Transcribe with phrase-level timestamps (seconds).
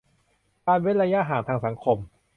[0.65, 1.97] การเว้นระยะห่างทางสังคม